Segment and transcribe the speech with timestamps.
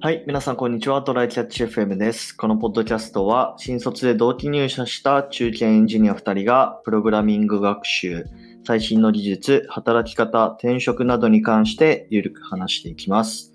[0.00, 1.02] はい、皆さんこんにちは。
[1.02, 2.36] トライキャッチ FM です。
[2.36, 8.24] このポッドキャストは、新卒で同期入社した中堅エンジニア2人が、プログラミング学習、
[8.64, 13.52] 最新の技術、働き方、転職などに関してゆるく話していきます。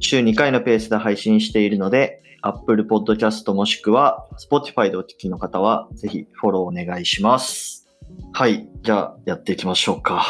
[0.00, 7.88] 週2回のペースで配信しているので、Apple Podcast もしくは Spotify でお聞きの方は、ぜひフォローお願いします。
[8.34, 10.26] はい、じゃあやっていきましょうか。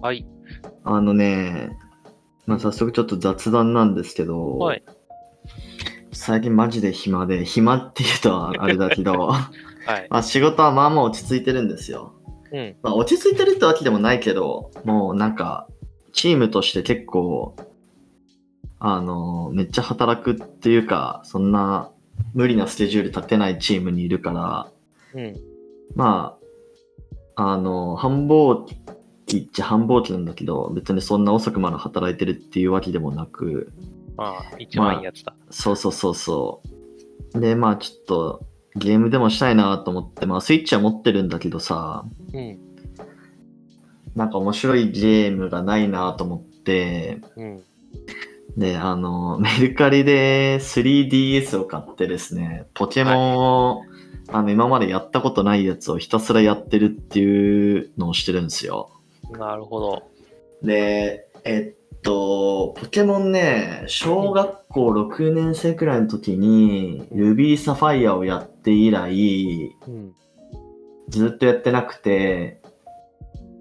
[0.00, 0.26] はい。
[0.82, 1.76] あのね、
[2.46, 4.82] まあ、早速ちょっと雑談なんですけど、はい。
[6.12, 9.12] 最近マジで暇で、暇っていうとあれだけど、
[9.86, 10.06] はい。
[10.10, 12.12] まあ仕事はまあまあ落ち着いてるんですよ。
[12.52, 12.76] うん。
[12.82, 15.68] まあ落ち着いてるってわけでもないけど、もうなんか、
[16.12, 17.56] チームとして結構、
[18.78, 21.90] あの、めっちゃ働くっていうか、そんな
[22.34, 24.70] 無理なスケジュール立てないチームにいるから、
[25.14, 25.36] うん。
[25.94, 26.36] ま
[27.36, 28.76] あ、あの、繁忙期
[29.38, 33.72] っちゃ繁忙期なんだけど、別にそんな遅くまで働いてるっていうわけでもなく、
[34.16, 35.34] まあ、一番いいやつだ。
[35.50, 36.62] そうそうそうそ
[37.34, 37.40] う。
[37.40, 42.58] で、まあちょっとゲームでもしたいなと思って、まあスイッチは持ってるんだけどさ、うん。
[44.14, 47.62] なんか面白いゲームがないなと思って、うん。
[48.56, 53.82] で、あの、メルカリで 3DS を買ってですね、ポケモンを、
[54.28, 58.90] あの、今までやったことないやつをひたすらやってるっていうのをしてるんですよ。
[59.38, 60.02] なるほど。
[60.62, 70.12] で、えっと、ポケモンね、小学校6年生くらいの時に、ルビーサファイアをやって以来、うん。
[71.08, 72.60] ずっとやってなくて、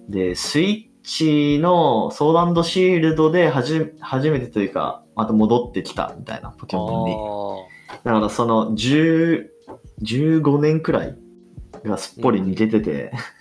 [0.09, 3.93] で、スイッチのソードアンドシールドで初
[4.29, 7.15] めてというか、また戻ってきたみたいなポケモンに。
[7.15, 9.47] あだからその10、
[10.03, 11.17] 15年くらい
[11.83, 13.40] がすっぽり似ててて、あ。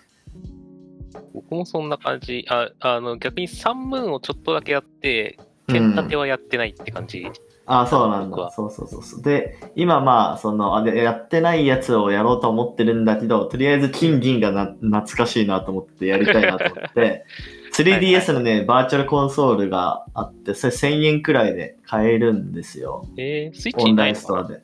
[1.34, 2.44] 僕もそんな感じ。
[2.48, 7.26] あ、あの、逆にサンムーンをちょっとだけやって、剣立てはやってないって感じ。
[7.72, 8.50] あそうなんだ。
[8.50, 9.22] そうそうそうそう。
[9.22, 17.24] で、今まあ、その、あでやってないやつをやろうと思ってるんだけど、とりあえず金銀がな懐かしいなと思ってやりたいなと思って、
[17.72, 23.06] 3DS のね、バーチャルコンソールがあって、それ1000円くらいで買えるんですよ。
[23.16, 24.60] えー、スイッチオンラインストアで。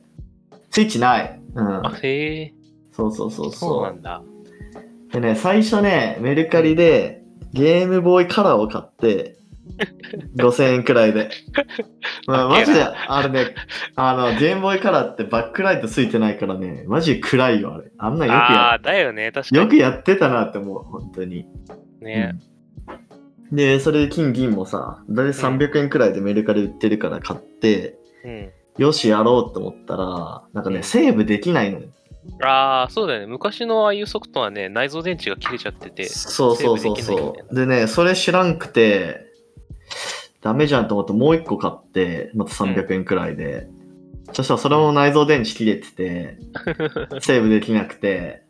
[0.71, 1.39] スイッチない。
[1.55, 1.85] うん。
[1.87, 2.53] あ、へえ。
[2.91, 4.21] そうそうそうそうなそんだ。
[5.09, 5.13] う。
[5.13, 7.21] でね、最初ね、メルカリで
[7.53, 9.35] ゲームボーイカラーを買って、
[10.37, 11.29] 5000円くらいで。
[12.27, 13.53] まあ、マジで、あれね、
[13.95, 17.91] あの、ゲームボーイカラーってバックライトついてないからね、マジで暗いよ、あれ。
[17.97, 19.31] あんなんよくあやあー、だよね。
[19.31, 19.61] 確かに。
[19.61, 21.45] よくやってたなって思う、本当に。
[22.01, 22.31] ね。
[22.33, 22.57] うん
[23.51, 28.49] で、それで金銀もさ、だいたい300円くらいでメルカリ売ってるから買って、うん。
[28.77, 31.87] よし、やろうと思ったら、なんかね、うんセーブできないのよ。
[32.41, 33.25] ああ、そうだよね。
[33.25, 36.07] 昔のああいうソフトはね、内蔵電池が切れちゃってて。
[36.07, 39.25] そうそうそうそうでね、それ知らんくて、
[40.41, 43.67] ダメじゃんと思ってもう一個買って、また300円くらいで。
[44.33, 46.37] そしたらそれも内蔵電池切れてて、
[47.21, 48.46] セーブできなくて。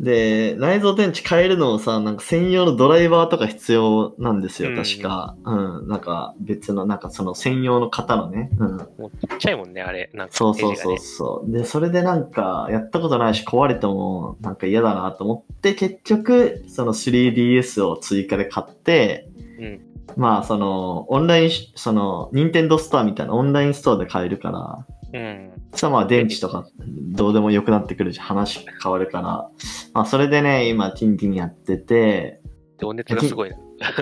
[0.00, 5.36] で、内蔵電池変えるのもさ、なんか専用のドライバーとか必要なんですよ、うん確か。
[5.44, 8.50] うん、なんか別の、なんかその専用の型のね。
[8.58, 8.76] うん。
[8.76, 10.10] もうちっちゃいもんね、あれ。
[10.12, 11.50] なんかそうそうそうエそう。
[11.50, 19.28] で、それでなんか、やったことないし、壊れてもなんか嫌だなと思って、結局、その 3DS を追加で買って、
[19.58, 19.80] レがね。
[20.16, 25.20] まあ、その、オンラインし、その、任天堂ストアみたいなオンラインストアで買えるから、うん。
[25.20, 25.52] うん。
[25.72, 29.48] そしたらまあ、電池とか、どうでも良くなってくるし、話変わるから、
[29.92, 32.40] まあ、それでね、今、キンキンやってて、
[32.78, 33.56] 情熱がすごいな。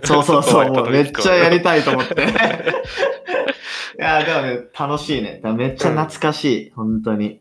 [0.05, 2.23] そうそうそう、 もうめっちゃやりたたいと思って。
[2.25, 2.27] い
[3.99, 5.41] や、でもね、楽しいね。
[5.57, 7.41] めっちゃ懐かしい、本当に。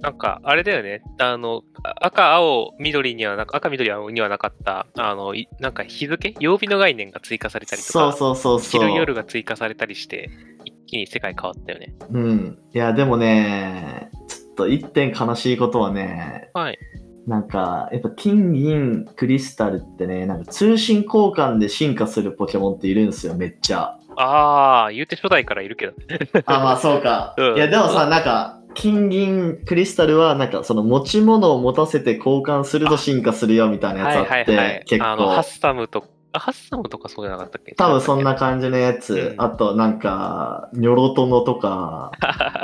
[0.00, 1.02] なんか、あれだよね。
[1.18, 6.34] あの、あ赤、青、緑にはな、赤、緑青にはなかった、あの、いなんか日付？
[6.40, 8.80] 曜日の概念が追加されたりとか、そうそうそうそう。
[8.80, 10.30] 昼夜が追加されたりして、
[10.64, 11.94] 一気に世界変わったよね。
[12.10, 12.58] うん。
[12.74, 16.78] いや、でもね、ちょっと一点悲しいことはね、はい。
[17.26, 23.96] なんか、やっぱ金銀クリスタルってね、なんか通信交換で進化するポケモンっているんですよ、めっちゃ。
[24.16, 26.18] あー、言うて初代からいるけどね。
[26.46, 27.34] あ、まあそうか。
[27.38, 35.60] うんいや、でもさ、なんか、金銀クリスタルは、なんかその持ち物を持たせて交換すると進化するよみたいなやつあって、結あの、ハッ構。
[35.60, 37.74] サムと、あ、ハッサムとかそうじゃなかったっけ？
[37.74, 39.14] 多分そんな感じのやつ。
[39.14, 42.12] うんあと、なんか、ニョロトノとか。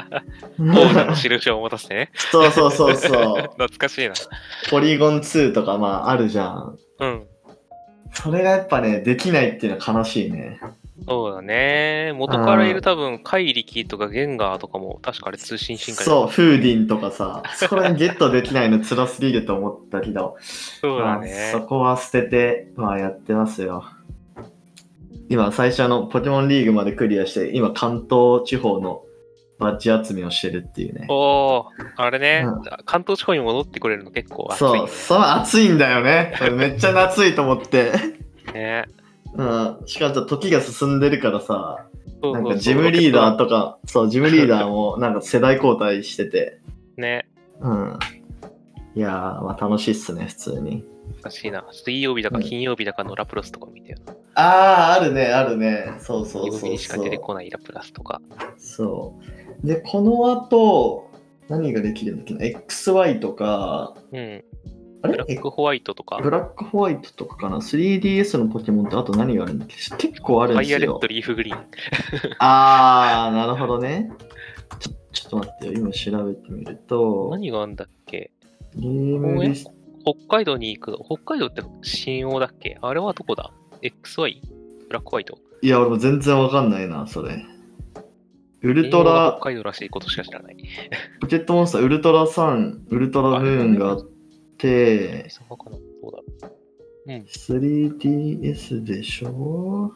[0.61, 2.11] 王者の印を持たせてね。
[2.31, 3.43] そうそうそうそう。
[3.59, 4.15] 懐かしいな。
[4.71, 6.79] ポリゴン2とか、まあ、あるじゃん。
[7.01, 7.27] うん。
[8.13, 10.61] それがやっぱね、できないっていうのは悲しいね。
[11.07, 12.13] そうだね。
[12.17, 21.61] 元からいる多分、怪力とかゲンガーとかも、確かあれ通信進化そう、フーディンとかさ、そこら辺ゲットできないの辛すぎると思ったけど、そうだまあ、ねそ。
[21.61, 23.85] こは捨てて、まあやってますよ。
[25.29, 29.03] 今最初のポケモンリーグまでクリアして、今関東地方の
[29.59, 31.07] バッジ集めをしてるっていうね。
[31.09, 31.65] おー、
[31.97, 36.35] あれね、うん関東地方に戻ってくれるの結構熱いそう、よそう、暑いんだよね。
[36.53, 37.93] めっちゃ夏いと思って。
[38.55, 38.87] ね。
[39.34, 41.87] うん、しかも時が進んでるからさ、
[42.23, 46.61] なんかジムリーダーとか、そう、ジムリーダーもなんか世代交代してて、
[46.96, 47.28] ね。
[47.61, 47.99] うん。
[48.94, 49.12] いやー、
[49.44, 50.84] まあ楽しいっすね、普通に。
[51.23, 51.64] 難しいな。
[51.70, 54.14] 水曜日だかうん金曜日だかのラプラスとか見てよな。
[54.34, 55.94] あー、あるね、あるね。
[55.99, 58.20] そうそうそう曜日にしかそう出てこないラプラスとか。
[58.56, 59.14] そ
[59.62, 59.67] う。
[59.67, 61.11] で、この後、
[61.49, 64.44] 何ができるんだっけな ?XY とか、うん。
[65.03, 65.13] あれ？
[65.13, 71.07] ブラックホワイトとか、ブラックホワイトとかかな ?3DS のポケモンってあと何があるんだっけ結構あるんですよファイアレッド、。
[71.07, 71.67] リーフグリーン。
[72.39, 74.11] あー、なるほどね。
[74.81, 78.31] ちょちょっと待ってよ、今調べてみると、何があんだっけ？
[78.75, 79.73] ゲームリスト、
[80.05, 80.99] 北海道に行く。
[81.05, 82.79] 北海道って新大だっけ？
[82.83, 83.53] あれはどこだ
[83.83, 84.41] ?XY?
[84.89, 85.39] ブラックホワイト？
[85.63, 87.45] いや、俺も全然わかんないな、それ。
[88.63, 90.57] ウルトラ北、海道らしいことしか知らない。
[91.21, 94.16] ポケットモンスター、ウルトラサン、ウルトラムーンがあって、そ
[94.58, 96.25] うかなどうだろ
[97.06, 97.12] う。
[97.12, 97.23] うん。
[97.23, 99.93] 3DS でしょ？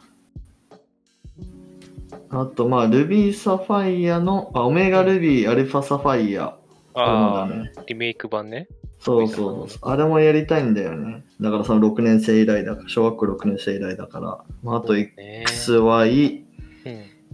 [2.29, 6.57] あと、まあ、ルビーサファイアの、あ、オメガルビー、アルファサファイア。
[6.93, 7.71] ああ、ね。
[7.87, 8.67] リメイク版ね。
[8.99, 9.79] そうそうそう。
[9.89, 11.23] あれもやりたいんだよね。
[11.41, 14.43] だからその6年生以来だから、小学校6年生以来だから。
[14.63, 15.13] まあ、あとね
[15.47, 16.43] XY、
[16.85, 16.89] う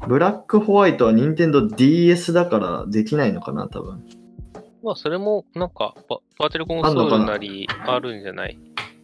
[0.06, 0.08] ん。
[0.08, 4.04] ブラックホワイトは任天堂 DS だからできないのかな、多分。
[4.88, 8.58] まあ、それも、なんか、ババーチャルコンソールなりあるんじゃない？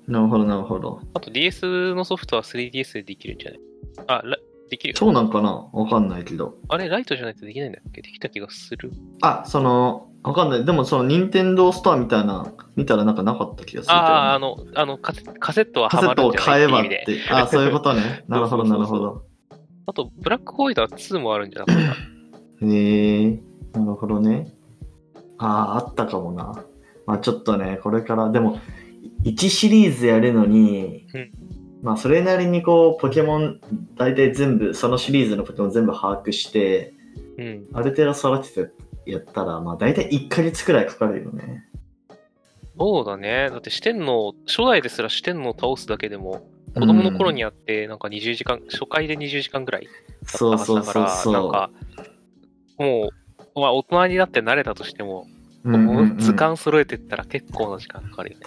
[0.07, 1.01] なるほど、なるほど。
[1.13, 3.59] あと DS のソフトは 3DS でできるんじゃない？
[4.07, 4.37] あ、ラ
[4.69, 4.97] できるよ。
[4.97, 5.67] そうなんかな？
[5.73, 6.55] わかんないけど。
[6.69, 8.01] あれ、ライトじゃないとできないんだっけ？
[8.01, 8.91] できた気がする。
[9.21, 10.63] あ、その、わかんない。
[10.65, 17.27] でもその任天堂ストアみたいな、見たらなんかなかった気がするああ、あの、あのカセ、カセットはカセットをハマるんじゃな買えばっいっていう意味で。
[17.27, 17.33] て。
[17.33, 18.23] あ、そういうことね。
[18.29, 19.23] なるほど、なるほど。
[19.87, 21.81] あと、ブラックホワイトは2もあるんじゃなかった？
[22.65, 23.39] へえ
[23.73, 24.53] なるほどね。
[25.43, 26.63] ああ、あったかもな。
[27.05, 28.59] まあちょっとね、これから、でも、
[29.23, 31.31] 1シリーズやるのに、うん
[31.83, 33.59] まあそれなりにこう、ポケモン、
[33.97, 36.93] 大体全部、そのシリーズのポケモン全部把握して、
[37.37, 37.67] うん。
[37.73, 38.71] ある程度育てて
[39.05, 41.65] やったら、まあ大体1ヶ月くらいかかるよね。
[42.79, 43.49] そうだね。
[43.49, 51.33] だって四天王、初代ですら四天王を倒すだけでも、子供の頃にやって、なんか20時間、初回で20時間ぐらいだったそうはずそうそうだから、そう。
[51.33, 51.69] なんか、
[52.77, 53.09] も
[53.55, 55.32] う、まあ大人になって慣れたとしても、うんうんうん
[55.63, 58.45] 図鑑揃えてったら結構な時間かかるよね。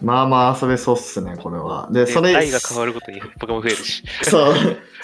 [0.00, 1.88] まあまあ遊べそうっすね、これは。
[1.92, 4.02] で、それ、台が変わるごとにポケモン増えるし。
[4.22, 4.54] そう、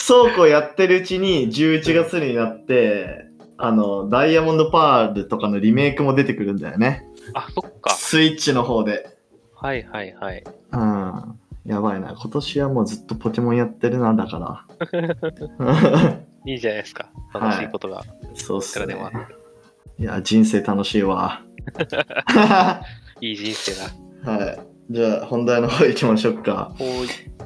[0.06, 3.26] 倉庫やってるうちに11月になって、
[3.58, 7.06] あの、ダイヤモンドパールとかのリメイクも出てくるんだよね。
[7.34, 7.90] あ、そっか。
[7.90, 9.16] スイッチの方で。
[9.54, 10.44] はいはいはい。
[10.72, 11.38] うん。
[11.64, 12.14] やばいな。
[12.18, 16.18] 今年はもうずっとポケモンやってるな、だから。
[16.44, 17.10] いいじゃないですか。
[17.32, 18.02] 楽しいことが。
[18.34, 18.96] そうっすね
[20.02, 21.42] いや、人生楽しいわ。
[23.20, 23.72] いい人生
[24.24, 24.32] だ。
[24.32, 24.60] はい。
[24.90, 26.74] じゃあ、本題の方行きましょうか。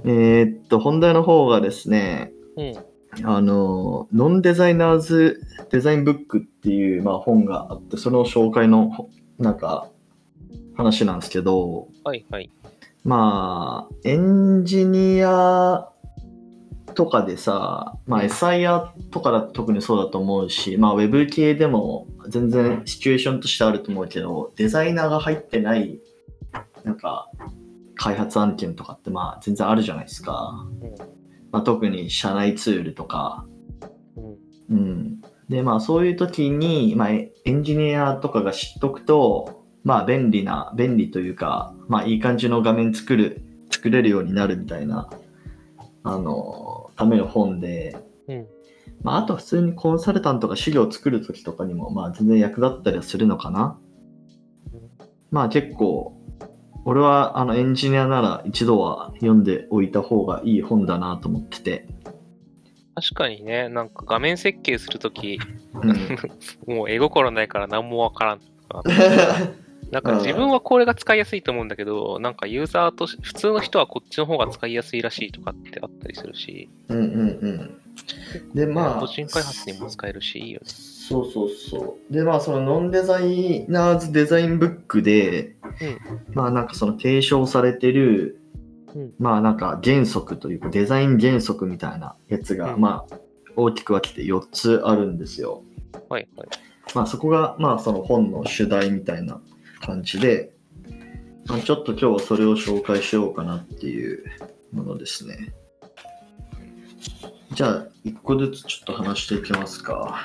[0.05, 2.75] えーっと、本題の方がですね、うん。
[3.25, 9.91] あの、ノンデザイナーズデザインブックっていう、まあ、本があって、その紹介の、ほなんか、
[10.79, 12.51] 話なんですけど、はいはい。
[13.05, 15.91] まあ、エンジニア
[16.97, 26.01] とかでさ、まあ、SIR とかだと特にそうだと思うし、まあ、ウェブ系でも全然シチュエーションとしてあると思うけど、デザイナーが入ってない、
[26.85, 27.31] なんか、
[27.95, 30.67] 開発案件とかって、まあ、全然あるじゃないですか。
[31.53, 33.47] まあ、特に社内ツールとか、
[34.69, 34.79] うん。
[34.79, 35.21] うん。
[35.49, 45.09] で、まあそういう時に、まあエンジニアとかが知っとくと、まあ便利な、便利というか、まあいい感じの画面作る、作れるようになるみたいな、
[46.03, 46.66] あの、
[46.97, 47.97] ための本で、
[48.29, 48.47] うん。
[49.03, 53.79] まああと普通にコンサルタントが資料を作る時とかにも、まあ全然役立ったりはするのかな。
[55.31, 56.17] まあ結構、
[56.85, 61.87] 俺はあのエンジニアなら一度は読んでおいた方がいい本だなと思ってて。
[62.95, 65.39] 確かにね、なんか画面設計するとき、
[65.75, 66.17] うん。
[66.75, 68.41] もう絵心ないから何もわからん。
[69.91, 77.81] なんか自分はこれが使いやすいと思うんだけど、なんかユーザーとし、普通の人はこっちの方が使いやすいらしいとかってあったりするし、うんうんうん。
[78.55, 80.67] で、まあ、個人開発にも使えるし、いいよね。
[80.67, 82.13] そうそうそう。
[82.13, 85.55] で、まあ、そのノンデザイナーズデザインブックで、
[86.33, 88.41] まあ、なんかその提唱されてる、
[88.95, 93.17] うんまあ、なんか原則というか、デザイン原則みたいなやつが、うんまあ、
[93.55, 95.63] 大きく分けて4つあるんですよ。
[96.09, 96.49] はいはい。
[96.95, 99.41] まあ、そこが、まあ、その本の主題みたいな
[99.87, 100.53] 感じで、
[101.47, 104.25] まあ、ちょっと今日はそれを紹介しようかなっていう
[104.73, 105.55] ものですね。
[107.53, 110.19] じゃあ、一個ずつちょっと話していきますか。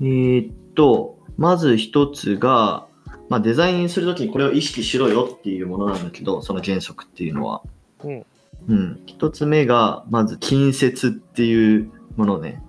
[0.00, 2.86] えーっと、まず一つが、
[3.28, 7.62] まあ、デザインするときにこれを意識しろよっていうものなんだけど、その原則っていうのは。
[8.02, 8.26] うん。
[8.68, 9.02] うん。
[9.06, 12.62] 一つ目が、まず近接っていうものね。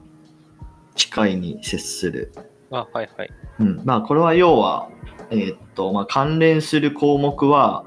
[0.95, 2.33] 近いに接する。
[2.71, 3.29] あ、はいはい。
[3.59, 3.81] うん。
[3.85, 4.89] まあ、これは要は、
[5.33, 7.85] えーっと、まあ、関連する項目は、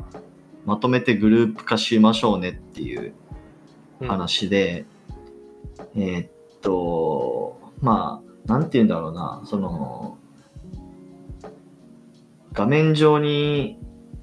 [0.65, 3.15] まとめてグループ化しましょうねっていう
[4.01, 4.85] うん、話で、
[5.95, 10.19] えーっと、まあ、なんて言うんだろうな、その、
[12.53, 13.79] 画面上に、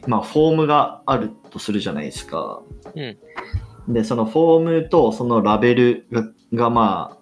[0.07, 2.61] まあ、フォームがあるとするじゃないですか。
[2.95, 3.93] うん。
[3.93, 7.17] で、そのフォームとそのラベルが、がま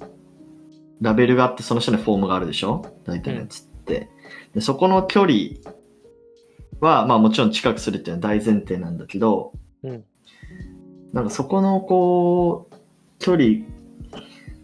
[0.00, 0.06] あ、
[1.00, 2.84] ラベルがあって、その下にフォームがあるでしょ？
[3.04, 4.08] 大体のやつって。
[4.54, 5.32] で、そこの距離
[6.80, 10.04] は、まあもちろん近くするっていうのは大前提なんだけど、うん。
[11.12, 12.74] なんかそこのこう、
[13.18, 13.64] 距離、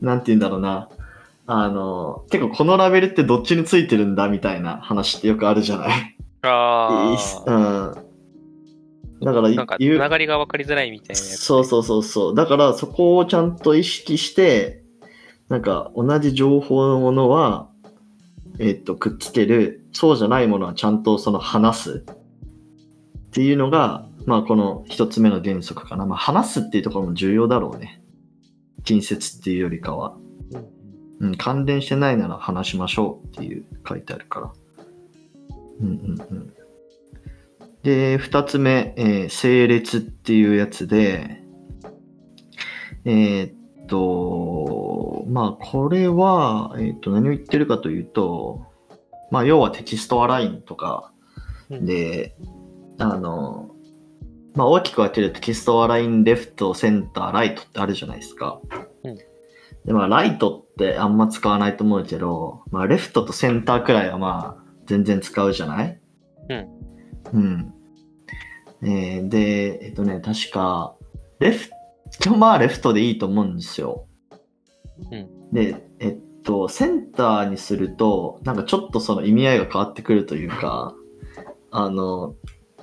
[0.01, 0.89] なんて言うんだろうな。
[1.47, 6.17] あの、結構このラベルってどっちについてるんだみたいな話ってよくあるじゃない？
[6.43, 7.17] あ
[7.47, 7.93] うあ。
[7.97, 9.25] ん。
[9.25, 11.15] だからなんか、言うつながりが分かりづらいみたいな。
[11.17, 12.35] そうそうそうそう。
[12.35, 14.83] だからそこをちゃんと意識して、
[15.49, 17.70] なんか同じ情報のものは、
[18.61, 19.87] えっと、くっつける。
[19.93, 22.05] そうじゃないものはちゃんとその話す。
[22.07, 26.05] っていうのが、まあこの一つ目の原則かな。
[26.05, 28.03] まあ話すっていうところも重要だろうね。
[28.85, 30.15] 近接っていうよりかは。
[31.21, 31.29] うん。
[31.29, 34.53] うん、関連してないなら話しましょうっていう書いてあるから。
[35.81, 36.53] うんうんうん。
[37.83, 41.43] で、二つ目、えー整列っていうやつで、
[43.07, 43.51] えー
[43.85, 44.60] っと、
[45.31, 48.67] まあこれは、えーっと何を言ってるかというと、
[49.31, 51.13] まあ要はテキストアラインとか
[51.71, 52.37] うん、で、
[52.99, 53.71] あの、
[54.55, 58.61] まあ大きく分けるとテキストアラインレフト、センター、ライトってあるじゃないですか。
[59.05, 59.17] うん
[59.87, 66.01] で、まあ、ライトってあんま使わないと思うけど、まあ、レフトとセンターくらいはまあ、全然使うじゃない？
[66.51, 66.69] うん。
[67.33, 67.75] うん。
[68.83, 70.97] えーで、えっとね、確か、
[71.39, 71.71] レフ
[72.21, 74.07] ト、まあ、レフトでいいと思うんですよ。
[75.11, 75.53] うん。
[75.53, 80.95] で、えっと、センターにすると、なんかちょっとその意味合いが変わってくるというか、
[81.71, 82.35] あの、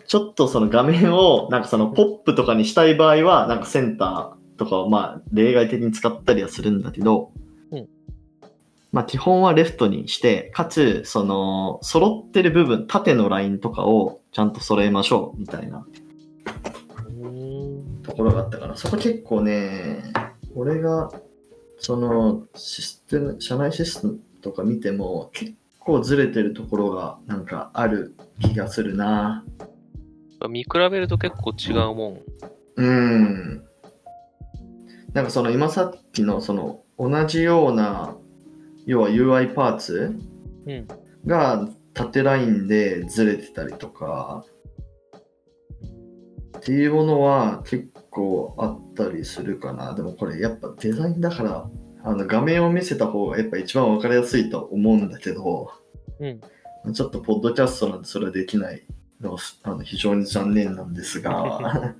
[0.07, 7.31] ちょっとその画面を、なんかそのポップとかにしたい場合は、なんかセンターとかをまあ例外的に使ったりはするんだけど、
[7.71, 7.87] うん。
[8.91, 15.85] まあ基本はレフトにして、かつ、その、揃ってる部分、縦のラインとかをちゃんと揃えましょう、みたいな
[17.21, 20.03] うんところがあったから、そこ結構ね、
[20.55, 21.11] 俺が、
[21.79, 29.45] その、システム、社内システムとか見ても、結構ずれてるところが、なんかある気がするな。
[30.49, 32.21] 見比べると結構違うもん。
[32.75, 33.63] うん。
[35.13, 38.15] なんかその、今さっきの、その、同じような、
[38.85, 40.15] 要は UI パーツ
[40.65, 40.87] うん。
[41.25, 44.45] が縦ラインでずれてたりとか、
[46.57, 49.93] っていうものは結構あったりするかな。
[49.93, 51.69] でもこれやっぱデザインだから、
[52.03, 55.71] あの画面を見せた方がやっぱ一番わかりやすいと思うんだけど、
[56.19, 56.27] う
[56.89, 56.93] ん。
[56.93, 58.85] ちょっとポッドキャストなんでそれはできない
[59.21, 61.93] のはあの非常に残念なんですが、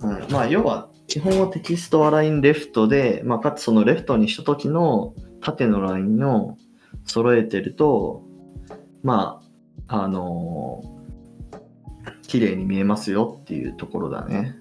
[0.00, 6.56] うん、まあ要は基本は text-align left で、まあ、かつそのレフトにした時の縦のラインを
[7.04, 8.22] 揃えてると、
[9.02, 9.40] ま
[9.86, 11.02] あ、あのー
[12.32, 14.56] 綺麗に見えますよっていうところだね。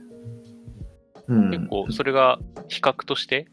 [1.31, 1.51] うん。
[1.51, 3.47] 結構、それが比較として、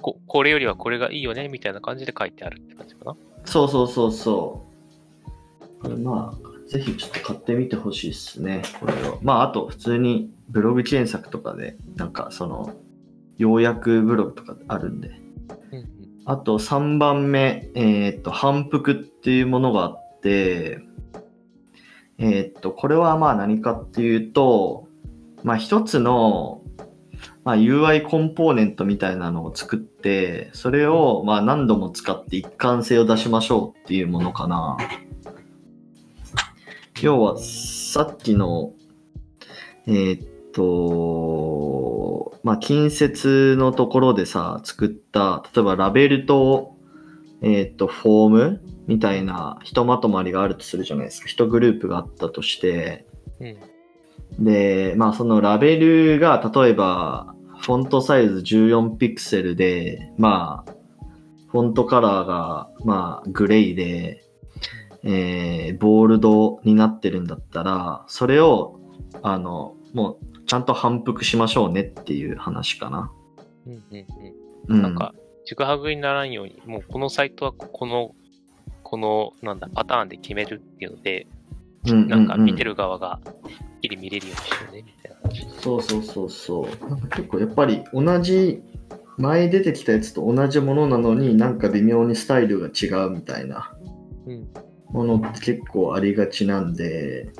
[0.00, 3.16] ここれよりはこれがいいよねみたいな感じで書いてあるって感じかな？
[3.44, 4.66] そうそうそうそ
[5.26, 5.82] う。
[5.82, 9.18] これまあ、ぜひちょっと買ってみてほしいですね、これを。
[9.22, 12.74] まあ、あと、普通にブログ検索とかで、なんかその、
[13.38, 15.08] 要約ブログとかあるんで。
[15.08, 15.20] うん
[16.26, 20.78] あと、3番目、えーっと、反復っていうものがあって、
[22.18, 24.86] えーっと、これはまあ何かっていうと、
[25.42, 26.59] まあ一つの、
[27.44, 34.76] まあ、UI コンポーネントみたいなのを作って、それをまあ何度も使って一貫性を出しましょうっていうものかな。
[37.02, 38.74] 要は、さっきの、
[39.86, 46.76] えーっと、まあ、近接のところでさ、作った、例えばラベルと、
[47.42, 51.28] えーっと、フォームみたいなひとまとまりがあるとするじゃないですか。
[51.28, 53.06] 一グループがあったとして、
[53.40, 53.56] うん。
[54.38, 60.72] で、まあそのラベルが例えばフォントサイズ14ピクセルで、まあ
[61.48, 64.24] フォントカラーがまあグレーで、
[65.02, 68.80] えーボールドになってるんだったら、それを
[69.22, 73.12] あのもうちゃんと反復しましょうねっていう話かな。
[73.66, 74.06] うんうんう
[74.68, 74.82] うんん。
[74.82, 78.16] なんか、ちぐはぐにならんように、もうこのサイトはこの、
[78.82, 81.28] この、なんだ、パターンで決めるっていうので、
[81.84, 82.70] なんか見てる。
[82.70, 83.20] る側が、は
[83.80, 85.62] っきり見れるようにしようね、みたいな話。
[85.62, 86.88] そうそうそうそう。
[86.90, 88.62] なんか結構やっぱり同じ、
[89.16, 93.72] 前出てきたやつと同じものなのになんか微妙にスタイルが違うみたいな。
[94.92, 97.32] ものって結構ありがちなんで、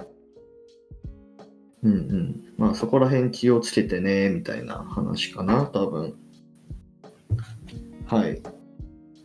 [1.83, 2.45] うんうん。
[2.59, 6.15] まあそこら辺気をつけてね、みたいな話かな、多分。
[8.07, 8.43] はい。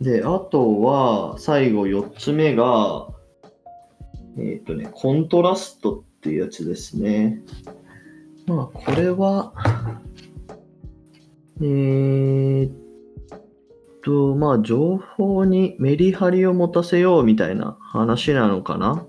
[0.02, 3.08] で、あとは、最後4つ目が、
[4.38, 7.42] えっ、とね、コントラストっていうやつですね。
[8.48, 9.54] まあ、これは、
[11.62, 12.74] えーっ
[14.04, 19.04] と、まあ、情報にメリハリを持たせようみたいな話なのかな？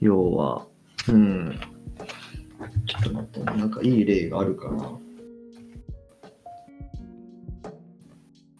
[0.00, 0.66] 要は。
[1.08, 1.60] うん。
[2.86, 4.98] ちょっと待ってね、なんかいい例があるかな。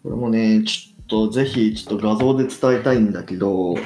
[0.03, 3.75] これもね、ちょっとぜひちょっと画像で伝えたいんだけど、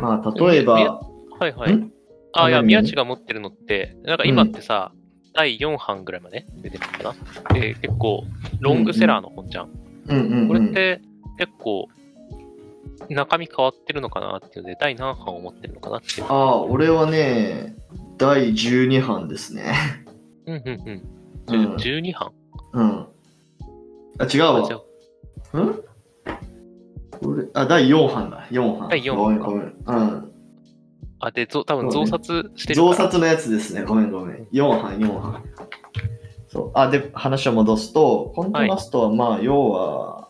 [0.00, 1.00] まあ、例えば、
[1.38, 1.90] はいはい
[2.36, 2.44] ん。
[2.44, 4.92] あ、いや、何宮地が持ってるのって、なんか今ってさ、
[5.34, 7.16] 第4版ぐらいまで出てるのか
[7.52, 7.54] な？
[7.60, 8.24] で、結構、
[8.60, 9.70] ロングセラーの本じゃん。
[10.08, 10.48] うんうん、うん。
[10.48, 11.00] これって、
[11.38, 11.88] 結構、
[13.10, 16.26] 中身変わってるのかなっていうので、第何版を持ってるのかなっていう。
[16.26, 17.76] ああ、俺はね、
[18.16, 19.74] 第12版ですね。
[20.46, 20.78] うんうんうん。
[20.88, 22.32] うんじゅ12版？
[22.72, 23.06] うん。
[24.18, 24.80] あ、違うあ、わじゃ。
[25.52, 25.80] あん？
[27.22, 28.46] 俺あ、第4版だ。
[28.50, 28.88] 4版。
[28.88, 29.74] 第四ごめん版ごめん。
[29.86, 30.32] うん。
[31.20, 33.10] あ、で、ぞ多分増刷してる増から。
[33.10, 33.82] 刷のやつですね。
[33.82, 34.46] ごめんごめん。
[34.52, 35.42] 4版、4版。
[36.48, 36.70] そう。
[36.74, 40.28] あ、で、話を戻すと、コントラストは、まあ、要は、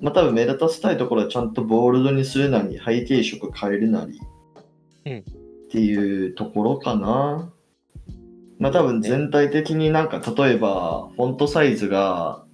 [0.00, 4.20] まあ、多分目立たせたいところはちゃんとボールドにするなり、背景色変えるなり、
[5.06, 5.24] うん
[5.74, 7.50] っていうところかな。
[8.60, 12.44] まあ、多分全体的になんか、例えば、フォントサイズが、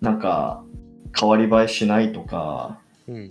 [0.00, 0.64] なんか、
[1.18, 3.30] 変わり映えしないとか、うん。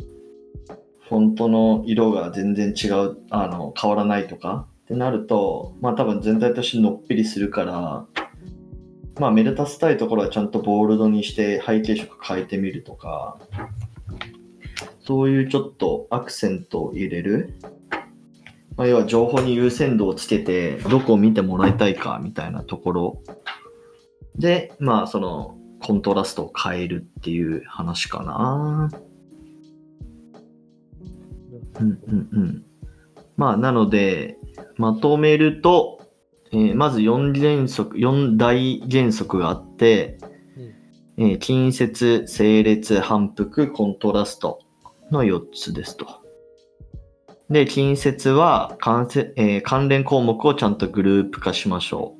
[1.10, 8.06] フォントの色が全然違う、あの、変わらないとかってなると、まあ多分全体としてのっぺりするから、
[9.20, 13.38] まあ目立たせたいところはちゃんとボールドにして背景色変えてみるとか、
[15.00, 17.58] そういうちょっとアクセントを入れる。
[18.76, 23.24] まあ、要は情報に優先度をつけて、どこを見てもらいたいかみたいなところ
[24.36, 28.92] で、まあそのコントラストを変えるっていう話かな。
[31.80, 32.64] うんうんうん。
[33.36, 34.38] まあ、なので、
[34.78, 36.02] まとめると、
[36.52, 40.18] えーまず4原則、4大原則があって、
[41.18, 44.60] えー近接、整列、反復、コントラスト
[45.12, 46.08] の4つですと。
[47.50, 52.16] で、近接は関せ、えー関連項目をちゃんとグループ化しましょ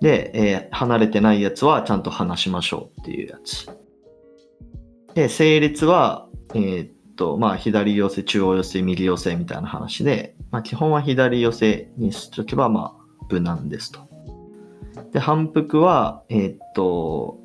[0.00, 0.04] う。
[0.04, 3.68] で、えー離れてないやつはちゃんと話しましょうっていうやつ。
[5.14, 14.00] で、整列は、えーっと、まあ、左寄せ、中央寄せ、右寄せみたいな話で、まあ、基本は左寄せにしとけば、まあ、無難ですと。
[15.12, 17.38] で、反復は、えーっと、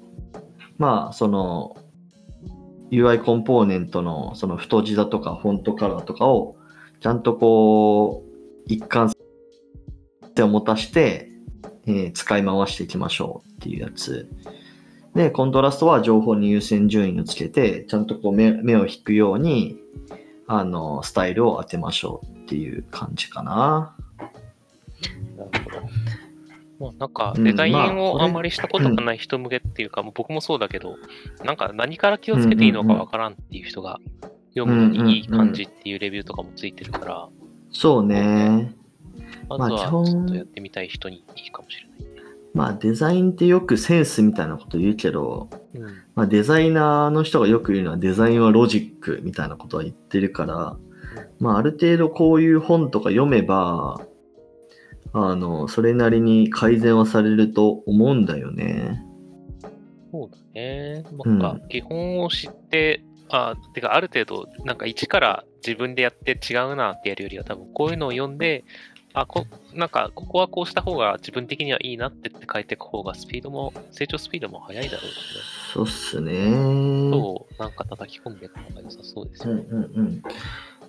[0.78, 1.76] まあ、その、
[2.92, 6.58] UI コンポーネントのその太字だとかフォントカラーとかを
[7.02, 8.32] ちゃんとこう
[8.68, 9.12] 一貫
[10.38, 11.32] 性を持たして、
[11.88, 14.30] えー使い回していきましょうっていうやつ。
[15.16, 19.78] で、コントラストは情報に優先順位をつけて、ちゃんとこう目目を引くように、
[20.48, 23.96] あの、スタイルを当てましょうっていう感じかな。
[25.38, 25.88] なるほど。
[26.80, 30.98] まあ、なんか、うんデザインをあんまりしたことがない人向けっていうか、もう僕もそうだけど、
[31.44, 34.00] なんか何から気をつけていいのかわからんっていう人が
[34.56, 37.30] 読むのにいい感じっていうレビューとかもついてるから、
[37.72, 38.74] そうね。
[39.48, 42.13] まずはちょっとやってみたい人にいいかもしれない。
[42.54, 45.84] まあデザインってよくセンスみたいなこと言うけど、うん。
[46.16, 50.78] まあ、デザイナーの人がよく言うのはデザインはロジックみたいなことは言ってるから、
[51.40, 54.00] まあ、ある程度こういう本とか読めば、
[55.14, 59.04] あの、それなりに改善はされると思うんだよね。
[60.12, 61.04] そうだね。
[61.12, 68.64] うんなんか、基本を知って、あ、てか、ある程度、なんか一から自分でやって違うなってやるよりは、多分こういうのを読んで、
[69.14, 75.14] あ、こ、なんか、ここはこうした方が自分的にはいいなってって書いていく方が、スピードも、成長スピードも速いだろうしね。
[75.74, 76.52] そうっすね。
[77.12, 79.70] そう、なんか叩き込んでいくのが良さそうですうんよね。
[79.72, 80.24] うんうん。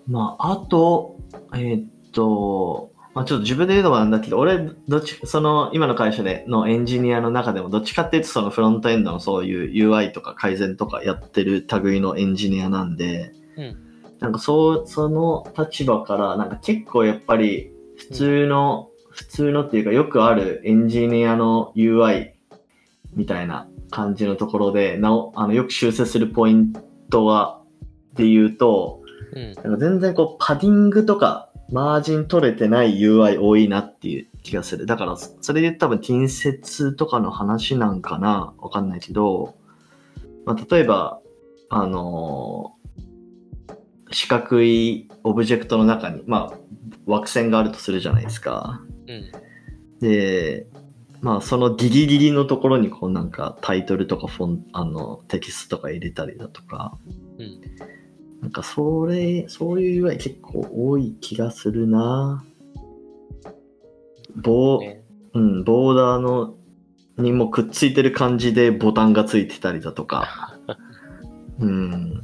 [0.06, 1.18] まあ、あと、
[1.54, 13.76] えーっと、まあ、ちょっと自分で言うのもなんだけど、俺、どっち、その、今の会社でのエンジニアの中でも、どっちかっていうと、そのフロントエンドのそういう UI とか改善とかやってる類のエンジニアなんで、うん
[14.20, 22.32] なんかそう、その立場から、なんか結構やっぱり、普通の普通のっていうかよくあるエンジニアの UI
[23.14, 26.72] みたいな感じのところで、なお、あの、よく修正するポイン
[27.10, 27.60] トは、
[28.14, 29.02] で言うと、
[29.32, 29.52] うん。
[29.52, 34.84] なんか全然こう、パディングとか、マージン取れてない UI 多いなっていう気がする。
[34.86, 39.54] だから、そそれで多分、近接とかの話なんかなわかんないけど、
[40.44, 41.20] まあ、例えば、
[41.70, 42.84] あのー
[44.10, 46.58] 四角いオブジェクトの中に、まあ、
[47.06, 48.82] 枠線があるとするじゃないですか。
[49.08, 49.32] うん。
[50.00, 50.66] で、
[51.22, 56.98] まあ、そのギリギリのところに、こうなんかタイトルとかフォン、あの、テキストとか入れたりだとか、
[57.38, 57.60] うん。
[58.42, 62.44] なんかそれ、そういう UI 結構多い気がするな
[64.36, 66.54] ボ,、ねうん、ボーダーの
[67.16, 70.58] にもくっついてる感じでボタンがついてたりだとか。
[71.58, 72.22] うん。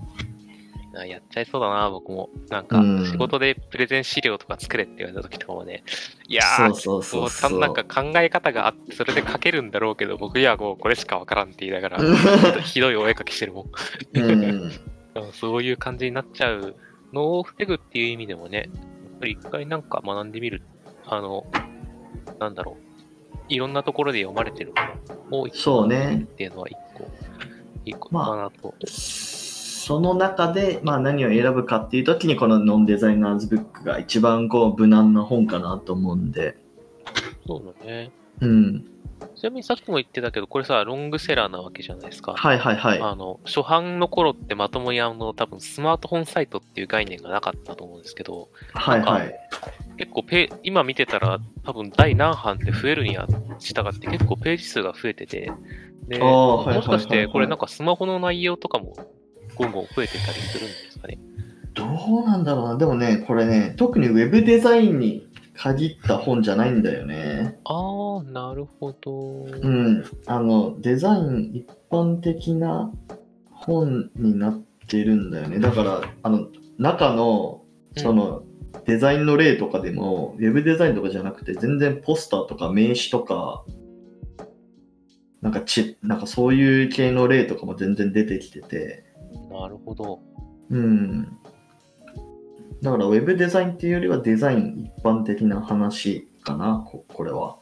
[1.00, 2.30] あやっちゃいそうだな、僕も。
[2.48, 5.82] なんかうん、仕事でプレゼン資料とか作れって言われた時とかもね、
[6.28, 7.60] いやー、そうそうそうボそう。
[7.60, 11.98] なんか考え方があって、それで書けるんだろうけど、僕にはもうこれしかわからんって言いながら、
[12.62, 13.70] ひどいお絵描きしてるもん。
[14.14, 14.44] うん。
[14.44, 16.76] うんそういう感じになっちゃう
[17.12, 20.62] のを防ぐっていう意味でもね、やっぱり一回なんか学んでみる。
[21.06, 21.44] あの、
[22.38, 22.90] なんだろう。
[23.48, 24.72] いろんなところで読まれてる
[25.28, 27.04] ものを一個っていうのは一個、
[27.84, 28.74] いいことかなと。
[29.90, 36.56] その中で、まあ、何を選ぶかっていう時にこのノンデザイナーズブックが一番こう無難な本かなと思うんで。
[37.44, 38.12] そうだね。
[38.40, 38.84] うん。
[39.34, 42.34] ちなみにさっきも言ってたけど、これさ、ロングセラーなわけじゃないですか。
[42.36, 43.00] はいはいはい。
[43.00, 49.34] あの、初版の頃ってまともにあの、多分スマートフォンサイトっていう概念がなかったと思うんですけど、はいはい。
[49.96, 53.26] 結構ペ、今見てたら多分第何版って増えるには
[53.58, 55.50] 従って結構ページ数が増えてて、
[56.06, 58.94] で、もしかしてこれなんかスマホの内容とかも
[59.60, 61.18] 今後増えてたりするんですかね。
[61.74, 62.76] どうなんだろうな。
[62.78, 67.58] でもね、これね、特にウェブデザインに限った本じゃないんだよね。
[67.64, 69.44] ああ、なるほど。
[69.44, 70.04] うん。
[70.26, 72.90] あの、デザイン一般的な
[73.50, 75.60] 本になってるんだよね。
[75.60, 77.62] だから、あの、中の、
[77.96, 78.42] その、
[78.86, 83.64] デザインの例とかでも、ウェブデザインとかじゃなくて、全然ポスターとか名刺とか、
[85.42, 89.09] なんかち、なんかそういう系の例とかも全然出てきてて、
[89.50, 90.20] なるほど。
[90.70, 91.38] うん。
[92.82, 97.58] だから、ウェブデザインっていうよりはデザイン一般的な話かな、ここれは。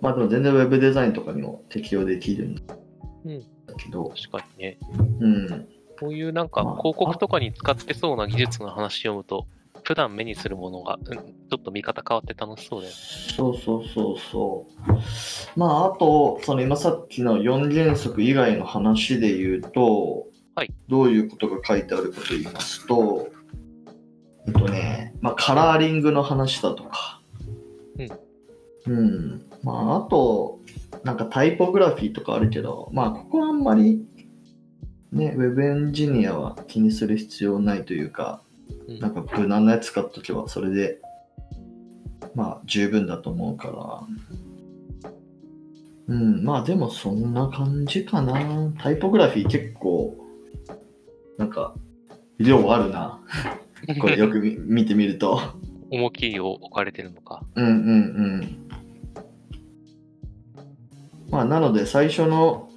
[0.00, 2.76] まあでも全然ウェブデザインとかにも適用できるんだ
[3.24, 3.42] うん
[3.76, 4.78] けど、確かにね。
[5.20, 5.68] うん。
[5.98, 9.46] こういうなんかまあ広告とかに使ってそうな技術の話読むと、
[9.82, 11.22] 普段目にするものが、うん、ちょ
[11.58, 12.98] っと見方変わって楽しそうだよね。
[13.36, 14.66] そうそうそうそ
[15.56, 15.58] う。
[15.58, 20.72] まあ、あと、その今さっきの4原則以外の話で言うと、はい。
[20.88, 23.28] どういうことが書いてあるかと言いますと、
[24.46, 27.20] えっとね、まあ、カラーリングの話だとか、
[28.86, 28.94] うん。
[28.94, 29.46] うん。
[29.62, 30.60] まあ、あと、
[31.04, 34.02] なんかタイポグラフィーとかあるけど、まあ、ここはあんまり、
[35.12, 38.40] ね、ウェブエンジニアは気にする必要ないというか、
[38.88, 38.98] うん。
[38.98, 41.00] なんか無難なやつ使っとけばそれで
[42.34, 44.06] まあ十分だと思うか
[45.10, 45.12] ら。
[46.08, 46.44] うん。
[46.44, 48.72] まあでもそんな感じかな。
[48.78, 50.25] タイポグラフィー結構
[51.38, 51.74] なんか
[52.38, 53.20] 量あるな。
[54.00, 55.40] これよく見見てみると。
[55.90, 57.44] 重きを置かれてるのか。
[57.54, 57.72] うんうんう
[58.42, 58.68] ん。
[61.30, 62.68] まあなので最初の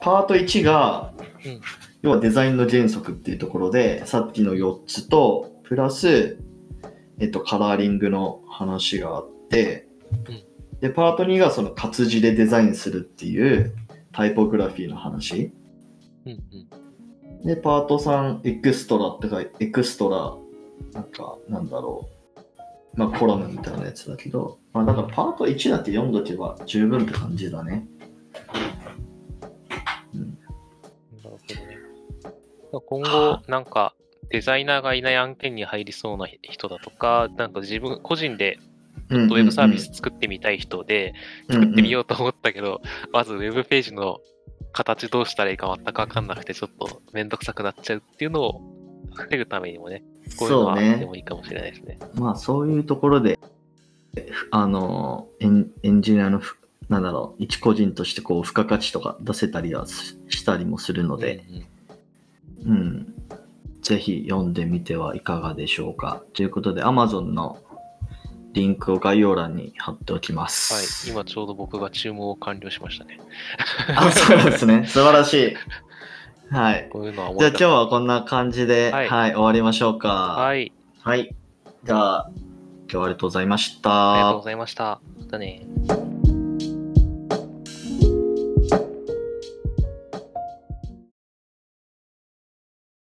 [0.00, 1.12] パート1が、
[1.44, 1.60] うん。
[2.02, 6.38] 要はデザインの原則っていうところでさっきの4つとプラス、
[7.18, 10.80] えっと、カラーリングの話があって、うん。
[10.80, 13.74] でパート2がその活字でデザインするっていう
[14.12, 15.52] タイポグラフィーの話。
[16.26, 16.83] うんうん。
[17.44, 22.08] でパート3エクストラって書いてエクストラなんかなんだろ
[22.96, 22.98] う。
[22.98, 24.58] まあコラムみたいなやつだけど。
[24.72, 27.86] まあだからパート1だけ読んどけば十分って感じだね。
[30.12, 30.20] な
[31.22, 31.78] るほどね。
[32.86, 33.94] 今後、なんか、
[34.30, 38.58] デザイナーがいない案件に入りそうな人だとか、なんか自分、個人で
[39.10, 41.14] ウウェブサービス作ってみたい人で、
[41.50, 42.80] 作ってみようと思ったけど、
[43.12, 44.18] まずウェブページの
[44.74, 48.60] 形どうしたらいいか全くわかんなくて、ちょっとめんどくさくなっちゃうっていうのを
[49.14, 50.02] 防ぐためにもね、
[50.36, 51.98] こういうのそうはあってねもいいかもしれないですね。
[52.14, 53.38] まあそういうところで
[54.50, 56.58] あのエンエンジニアのふ
[56.88, 61.44] なんだろう一個人としてこう付加価値とか出せたりはししたりもするので、
[62.64, 63.14] うんうんうん、
[63.82, 66.22] ぜひ読んでみてはいかがでしょうか。
[66.32, 67.58] ということで、Amazon の
[68.54, 71.10] リンクを概要欄に貼っておきまはい、す。
[71.10, 73.18] 今ちょうど僕が注文を完了しましたね。
[73.96, 74.86] あ、 そうなんですね。
[74.86, 75.34] 素晴らし
[76.50, 76.54] い。
[76.54, 76.88] はい。
[76.90, 80.08] こういうのは思じゃあ今日はこんな感じで、は、はいい終わりましょうか。
[80.08, 80.72] はい。
[81.02, 81.34] はい。
[81.84, 84.42] じゃあ、今日はありがとうございましありがとうたご。
[84.44, 85.00] ざいました。
[85.20, 85.66] またね。